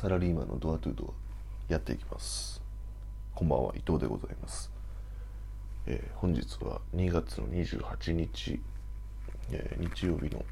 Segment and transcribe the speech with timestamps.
[0.00, 1.12] サラリーマンのドアトゥド
[1.68, 2.62] アやっていきます。
[3.34, 4.70] こんばんは伊藤でございます、
[5.86, 8.60] えー本日は2月の28日、
[9.50, 10.44] えー日曜日の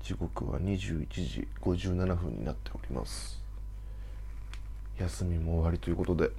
[0.00, 3.42] 時刻は21時57分になっております。
[4.96, 6.30] 休みも終わりということで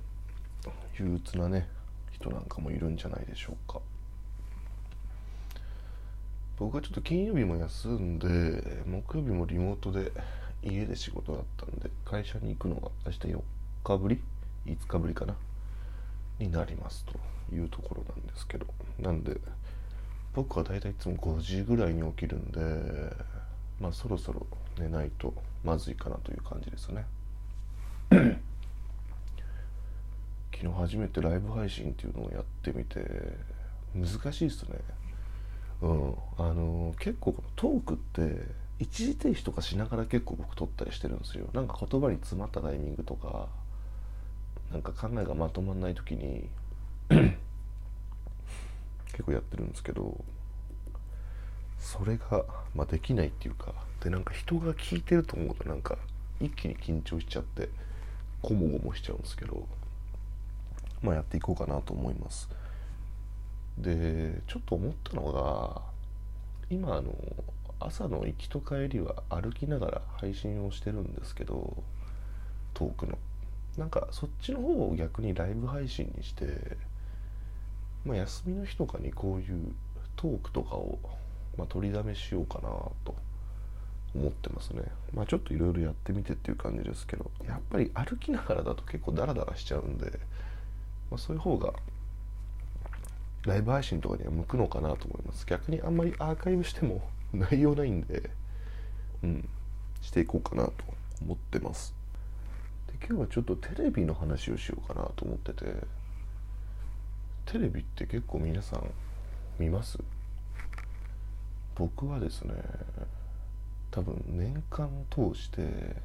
[0.97, 1.67] 憂鬱なね
[2.13, 3.81] 人なんかもいるんじゃないでしょうか。
[6.57, 10.13] 僕はちょっと金曜日も休んで木曜日もリモートで
[10.63, 13.39] 家で仕事だったんで会社に行くのが明日4
[13.83, 14.21] 日ぶり
[14.65, 15.35] ？5日ぶりかな？
[16.39, 18.65] になりますというところなんですけど。
[18.99, 19.39] なんで
[20.33, 22.59] 僕は大体いつも5時ぐらいに起きるんで
[23.79, 24.45] まあそろそろ
[24.79, 27.05] 寝ないとまずいかなという感じですね。
[30.51, 33.05] 昨日初めてライブ配信っていうのをやってみて
[33.93, 34.79] 難しいですね。
[35.81, 36.15] うん。
[36.37, 38.47] あの結構このトークって
[38.79, 41.47] 一時停止とかしながら結構僕撮ったりしてるんですよ。
[41.53, 43.47] なんか言葉に詰まったタイミングとか
[44.71, 46.47] なんか考えがまとまんない時に
[47.09, 47.37] 結
[49.23, 50.23] 構やってるんですけど
[51.79, 55.97] それが、まあ、できないっていうかでなんか人が聞いてると思うとなんか
[56.39, 57.69] 一気に緊張しちゃって
[58.41, 59.67] ゴモゴモしちゃうんですけど
[61.01, 62.49] まあやっていこうかなと思います。
[63.77, 65.81] でちょっと思ったのが
[66.69, 67.13] 今あの
[67.79, 71.83] 朝の行きと帰りは歩きながら配信をしてるんですけど
[72.73, 73.17] トークの。
[73.77, 76.77] なんかそっちの方を逆にライブ配信にして
[78.03, 79.71] まあ休みの日とかにこういう
[80.15, 80.97] トークとかを、
[81.57, 82.69] まあ、取りだめしようかな
[83.05, 83.15] と
[84.15, 84.81] 思ってますね。
[85.13, 90.11] まあちょっといろいろやってみてっていう感じですけどやっぱり歩きながらだと結構ダラダラしちゃうんで、
[91.11, 91.73] まあ、そういう方が
[93.45, 95.45] ライブ配信とかには向くのかなと思います。
[95.45, 97.07] 逆にあんまりアーカイブしても
[97.49, 98.29] 内容ないんで
[99.23, 99.49] うん
[100.01, 100.73] していこうかなと
[101.21, 101.93] 思ってます。
[102.87, 105.75] で今日はちょっとテレビの話をしようかなと思ってて
[107.45, 108.91] テレビって結構皆さん
[109.59, 109.97] 見ます？
[111.75, 112.53] 僕はですね
[113.91, 115.95] 多分年間通して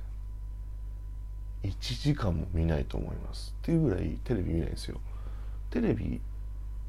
[1.63, 3.55] 1時間も見ないと思います。
[3.63, 5.01] っていうぐらいテレビ見ないんですよ。
[5.71, 6.21] テレビ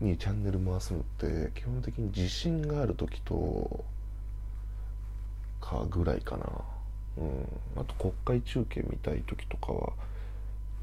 [0.01, 3.85] にチャンネル回すのって基本的に地震がある時と
[5.63, 6.45] かぐらいかな。
[7.17, 7.81] うん。
[7.81, 9.93] あと国会中継見たい時とかは、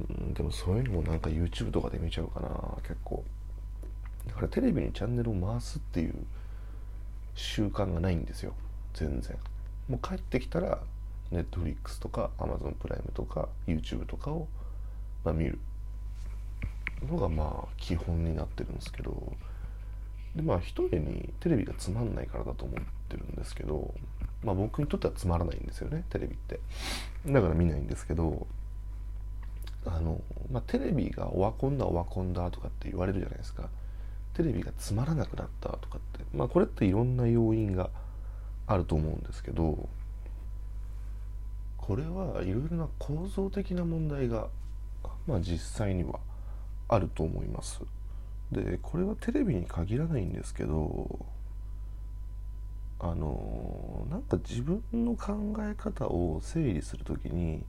[0.08, 2.48] うん、でもそういうのもなんか YouTube とかで見ちゃうかな
[2.82, 3.22] 結構。
[4.26, 6.14] だからテレビにチャンネルを回すっていう
[7.34, 8.54] 習慣がないんですよ。
[8.94, 9.36] 全然。
[9.88, 10.78] もう帰ってきたら
[11.30, 14.48] Netflix とか Amazon プライムとか YouTube とかを、
[15.24, 15.58] まあ、見る。
[17.08, 19.32] のがまあ基本になってるんですけど。
[20.34, 23.92] でまあ一重にテレビがつまんないからだと思ってるんですけど。
[24.44, 26.60] まあ僕にとってはつまらないんですよねテレビって。
[27.26, 28.46] だから見ないんですけど
[29.86, 30.20] あの、
[30.50, 33.68] まあ、テレビがオワコンだオワコンだとかって言われるじゃないですか。
[34.34, 36.24] テレビがつまらなくなったとかって。
[36.34, 37.90] まあこれっていろんな要因が
[38.66, 39.88] あると思うんですけど
[41.76, 44.46] これはいろいろな構造的な問題が
[45.26, 46.20] まあ実際には
[46.88, 47.80] あると思います。
[48.52, 51.26] でこれはテレビに限らないんですけど
[53.02, 57.64] あのなんか自分の考え方を整理する時に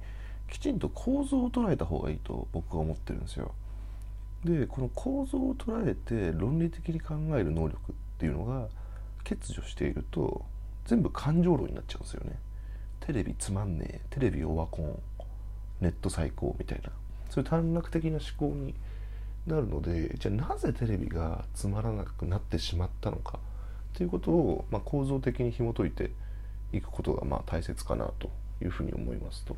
[0.49, 3.53] きちんと構造を捉えた方がいいと僕は思ってるんですよ。
[4.43, 8.67] でこの構造を捉えて論理的に考える能力っていうのが
[9.23, 10.43] 欠如していると
[10.85, 12.37] 全部感情論になっちゃうんですよね。
[12.99, 14.99] テレビつまんねえテレビオワコン
[15.79, 16.91] ネット最高みたいな。
[17.29, 18.75] そういう短絡的な思考に
[19.47, 23.39] なるのでじゃあなぜテレビがつまらなくなってしまったのか。
[23.93, 26.11] ということを、まあ、構造的に紐解いて
[26.73, 28.29] いくことがまあ大切かなと
[28.61, 29.55] いうふうに思いますと。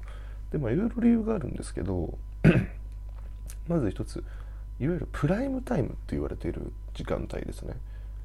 [0.52, 2.18] でまあいろいろ理由があるんですけど
[3.68, 4.24] まず一つ
[4.80, 7.76] いわゆるプライムタイムって言われている時間帯ですね。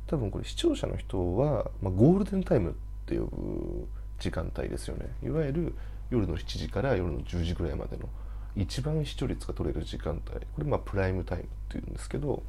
[0.06, 2.74] 多分これ視聴者の人は、まあ、ゴールデンタイムっ
[3.06, 3.88] て呼ぶ
[4.18, 5.06] 時間帯ですよね。
[5.22, 5.74] いわゆる
[6.10, 8.08] 夜の7時から夜の10時ぐらいまでの
[8.56, 10.46] 一番視聴率が取れる時間帯。
[10.46, 12.42] これまあプライムタイムっていうんですけど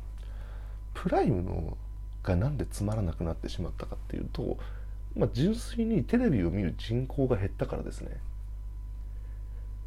[0.94, 1.78] プライムの
[2.24, 4.58] がなんでつまらなくなってしまったかっていうと、
[5.16, 8.18] まあ、純粋にテレビを見る人口が減ったからですね。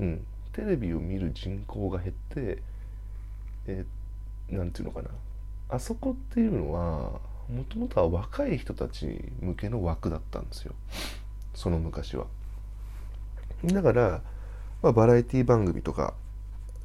[0.00, 0.26] うん。
[0.52, 2.62] テレビを見る人口が減って
[3.66, 5.08] えーていうのかな。
[5.70, 10.74] あそこっていうのはもともとは若い人たち向けの枠だったんですよ。
[11.54, 12.26] その昔は。
[13.64, 14.22] だから、
[14.82, 16.14] まあ、バラエティ番組とか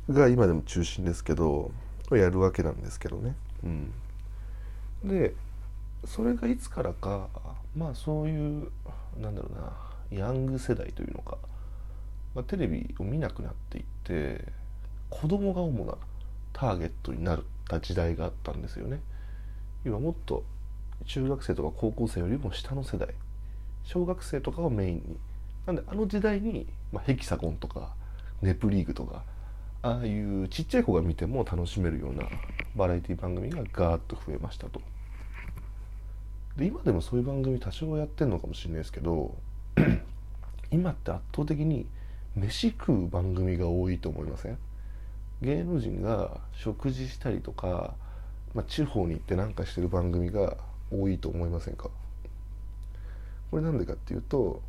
[0.10, 1.72] が今でも中心ですけど
[2.12, 3.36] やるわけなんですけどね。
[3.64, 3.92] うん。
[5.08, 5.34] で
[6.06, 7.28] それがいつからか
[7.76, 8.72] まあそういう
[9.20, 11.38] なんだろうなヤング世代というのか
[12.38, 14.46] まあ、テレビを見なくなっていって
[15.10, 15.96] 子供が主な
[16.54, 19.00] ターゲットになった時代があったんですよね。
[19.84, 20.44] 今もっと
[21.08, 23.10] 中学生とか高校生よりも下の世代
[23.84, 25.18] 小学生とかをメインに。
[25.66, 27.96] なんであの時代に、まあ、ヘキサゴンとか
[28.44, 29.24] ネプリーグとか
[29.82, 32.24] ああいうちっちゃい子が見ても楽しめるような
[32.76, 34.80] バラエティ番組がガーッと増えましたと。
[36.58, 39.36] で今でもそういう番組多少やってんのかもしれないですけど
[40.72, 41.86] 今って圧倒的に
[42.36, 44.58] 飯食う番組が多いと思いません？
[45.42, 47.94] 芸能人が食事したりとか、
[48.54, 50.58] まあ、地方に行って何かしてる番組が
[50.92, 51.90] 多いと思いませんか？
[53.52, 54.62] これなんでかっていうと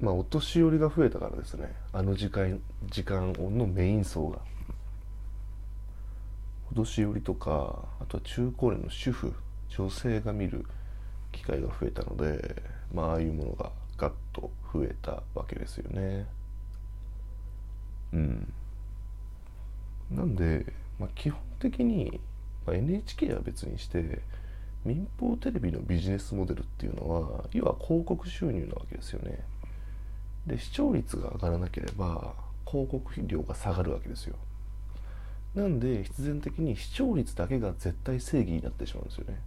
[0.00, 1.74] まあお年寄りが増えたからですね。
[1.92, 4.38] あの時間時間のメイン層が。
[6.70, 9.34] お年寄りとかあとは中高年の主婦
[9.76, 10.64] 女性が見る
[11.32, 12.62] 機会が増えたので
[12.92, 16.26] まあああいうものがガッと増えたわけですよね。
[18.12, 18.52] うん。
[20.10, 20.64] なんで、
[20.98, 22.20] まあ、基本的に、
[22.66, 24.20] ま、NHK は別にして
[24.84, 29.40] 民放テレビのビジネスモデルっていうのは要は広告収入なわけですよね。
[30.46, 32.34] で視聴率が上がらなければ
[32.66, 34.36] 広告費量が下がるわけですよ。
[35.54, 39.38] なんで必然的に視聴率だけが絶対正義になってしまうんですよね。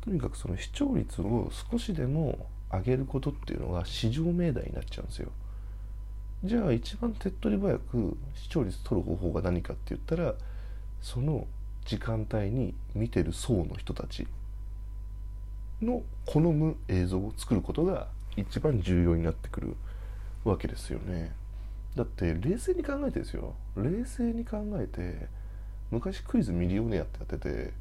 [0.00, 5.30] とにかくその視聴率を少しでも上げることっていうのが市場命題になっちゃうんですよ。
[6.44, 10.34] じゃあ一番手っ取り早く視聴率取る方法が何かって言ったら
[11.00, 11.46] その
[11.84, 14.26] 時間帯に見てる層の人たち
[15.82, 19.76] の好む映像を作ることが一番重要になってくる
[20.44, 21.32] わけですよね。
[21.96, 23.54] だって冷静に考えてですよ。
[23.76, 25.26] 冷静に考えて
[25.90, 27.72] 昔クイズミリオネアってやってて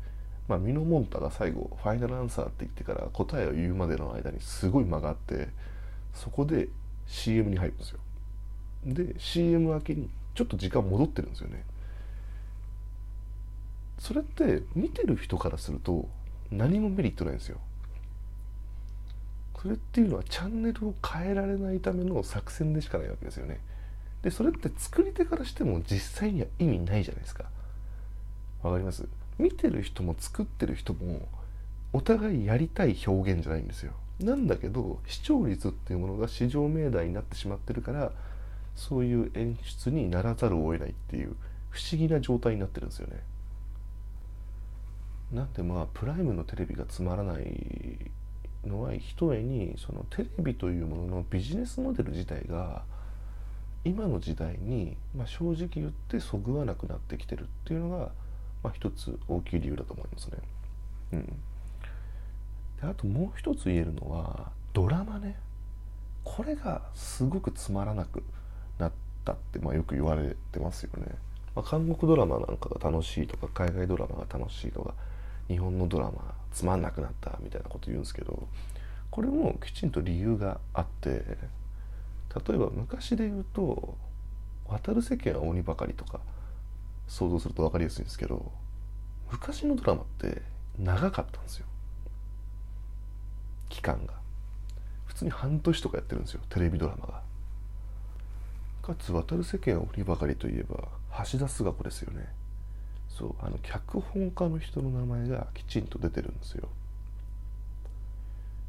[0.47, 5.49] まあ、ミノモンタが最後ファイナルアンサーって言ってから答えを言うまでの間にすごい間があって
[6.13, 6.69] そこで
[7.05, 7.99] CM に入るんですよ。
[8.85, 11.63] で CM 明けにちょっと時間戻ってるんですよね。
[13.99, 16.07] それって見てる人からすると
[16.51, 17.59] 何もメリットないんですよ。
[19.59, 23.59] それっていうのはチャンネルを変えられないための作戦でしかないわけですよね。
[24.21, 27.45] でそれって作り手からしても実際には意味ないじゃないですか。
[28.61, 29.07] わかります？
[29.37, 31.27] 見てる人も作ってる人も
[31.93, 33.93] お互いやりたい表現じゃないんですよ。
[34.19, 38.11] なんだけど視聴率っていうものが市場命題になってしまってるから
[38.75, 41.35] そういう演出にならざるを得ないっていう
[41.69, 43.21] 不思議な状態になってるんですよね。
[45.31, 48.11] なんでまあプライムのテレビがつまらない
[48.65, 52.83] のはひとえにそのテレビというもののビジネスモデル自体が
[53.83, 58.11] 今の時代に、まあ、正直言ってそぐわなくなってきてるっていうのが
[58.63, 60.37] まあ、一つ大きい理由だと思いますね。
[61.13, 61.33] うん、で
[62.83, 65.37] あともう一つ言えるのはドラマね
[66.23, 68.23] これがすごくつまらなく
[68.77, 68.91] なっ
[69.23, 71.15] たって、まあ、よく言われてますよね。
[71.55, 74.93] まあ、韓国ドラマなんかが楽しいとか海外ドラマが楽しいとか
[75.47, 78.47] 日本のドラマつまんなくなったみたいなこと言うんですけど
[79.09, 83.97] これもきちんと理由があって例えば昔で言うと
[84.67, 86.19] 「渡る世間は鬼ばかり」とか
[87.07, 88.51] 想像すると分かりやすいんですけど
[89.31, 90.41] 昔のドラマって
[90.77, 91.65] 長かったんですよ。
[93.69, 94.13] 期間が。
[95.05, 97.21] 普通に半年とかやってるんですよテレビドラマが。
[98.83, 100.87] かつ渡る世間は鬼ばかりといえば
[101.29, 102.27] 橋田壽賀子ですよね。
[103.09, 106.69] そうあの脚本家の人の名前がきちんと出てるんですよ。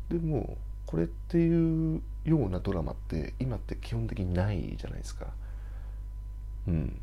[0.09, 5.27] でもこれっていうようなドラマって今って基本的にないじゃないですか。
[6.67, 7.01] うん。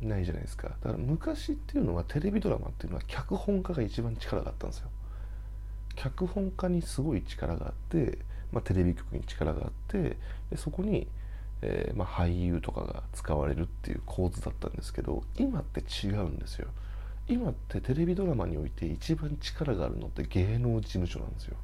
[0.00, 0.68] ないじゃないですか。
[0.68, 4.88] だから昔っていうのはテレビドラマっていうのは脚本家が一番力があったんですよ。
[5.96, 8.18] 脚本家にすごい力があって、
[8.52, 10.16] まあ、テレビ局に力があって
[10.50, 11.06] でそこに、
[11.62, 16.68] えー、まあ、俳優とかが使われるっていう構図だったんですけど今って違うんですよ。
[17.26, 21.56] 今ってテレビドラマにおいて一番力があるのって芸能事務所なんですよ。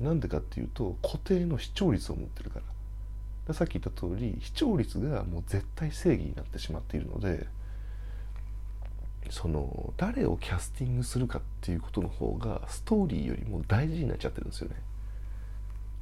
[0.00, 2.64] なんでかっていうと固定の視聴率を持ってるから。
[3.54, 7.46] さっき言った通り視聴率がもう絶対正義になってしまっているので
[9.30, 14.76] その誰をキャスティングするかっていうことの方がストーリーよりも大事になっちゃってるんですよね。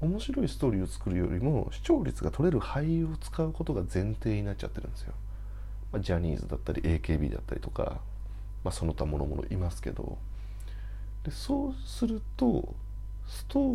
[0.01, 5.13] 面白いストーリーを作るよりも視聴率が取れる俳優を使うことが前提になっちゃってるんですよ、
[5.93, 8.01] まあ、ジャニーズだったり AKB だったりとか、
[8.63, 10.19] まあ、その他ものものいますけど。
[11.25, 12.75] でそうすると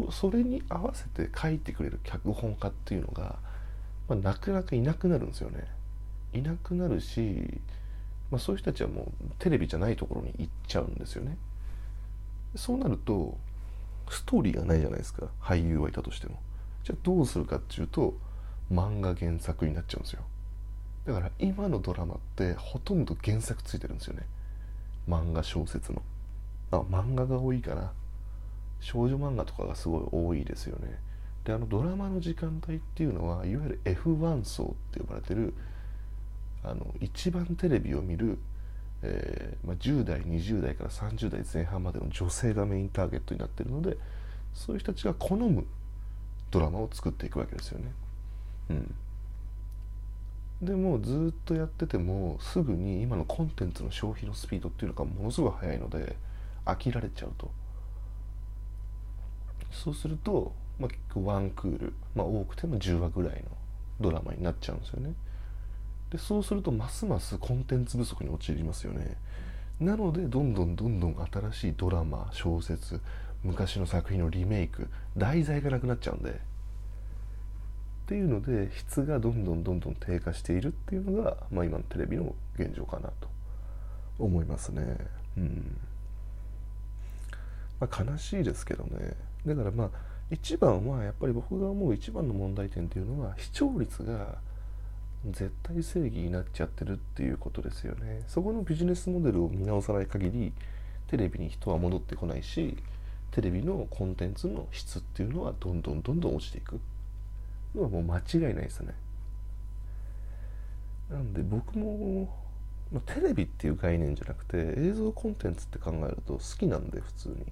[0.09, 3.37] それに合わせて書いてくれる脚本家っていうのが
[4.15, 5.65] まあ、なかなかいなくなるんですよね。
[6.33, 7.61] いなくなるし、
[8.31, 11.37] まあ、そういう人たちはもうテレビじゃないところに行っちゃうんですよね。
[12.55, 13.37] そうなると
[14.09, 15.27] ストーリーがないじゃないですか。
[15.41, 16.39] 俳優はいたとしても。
[16.83, 18.15] じゃあどうするかっていうと
[18.71, 20.21] 漫画原作になっちゃうんですよ。
[21.05, 24.23] だから今のドラマってほとんど原作ついてるんですよね。
[25.07, 26.01] 漫画小説の。
[26.71, 27.91] あ漫画が多いかな。
[28.79, 30.99] 少女漫画とかがすごい多いですよね。
[31.45, 35.53] であのドラマの時間帯っていうのはいわゆる F1 層って呼ばれてる
[36.63, 38.37] あの一番テレビを見る、
[39.01, 43.97] えーまあ、10代20代から30代前半までの女性がメインターゲットになってるので
[44.53, 45.65] そういう人たちが好む
[46.51, 47.91] ドラマを作っていくわけですよね。
[48.69, 48.95] うん
[50.61, 56.15] でもずっとやっててもすぐに今のコンテンツの消費のスピードっていうのがものすごい速いので
[56.63, 57.51] 飽きられちゃうと
[59.73, 63.43] そうすると、まあ、結構ワンクール、まあ、多くても10話ぐらいの
[64.01, 65.13] ドラマになっちゃうんですよね。
[66.11, 69.15] でそうするとますますコンテンツ不足に陥りますよね。
[69.79, 72.99] なのでどんどんどんどん新しいドラマ小説
[73.43, 76.31] 昔の作品のリメイク題材がなくなっちゃうんで。
[76.31, 76.33] っ
[78.05, 83.29] ていうので質がどんどんどんどん低下しているっていうのが、まあ、今のテレビの現状かなと
[84.19, 84.97] 思いますね。
[85.37, 85.77] うん。
[87.79, 89.15] まあ、悲しいですけどね。
[89.45, 94.39] だからまあ一番はやっぱり僕が思う一番の問題点っていうのは視聴率が
[95.25, 98.23] 絶対正義になっちゃってるっていうことですよね。
[98.27, 100.51] そこのビジネスモデルを見直さない限り
[101.07, 102.77] テレビに人は戻ってこないし
[103.31, 106.79] テレビのコンテンツの質っていうのはどんどんどんどん落ちていく。
[107.75, 108.93] のはもう間違いないですね。
[111.09, 112.27] なんで僕も、
[112.91, 117.45] まあ、テレビっていう概念じゃなくて映像コンテンツって考えると好きなんで普通に。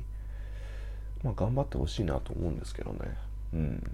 [1.24, 3.00] まあ頑張ってほしいなと思うんですけどね。
[3.54, 3.92] うん。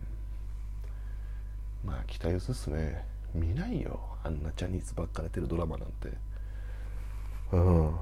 [1.86, 3.06] まあ期待薄っすね。
[3.34, 4.00] 見ないよ。
[4.24, 6.10] あんなジャニーズばっかれてるドラマなんて。
[7.52, 7.96] うん。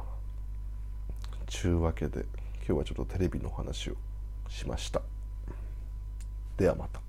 [1.48, 2.26] ちゅうわけで
[2.58, 3.96] 今日はちょっとテレビの話を
[4.50, 5.02] しました。
[6.58, 7.02] ではまた。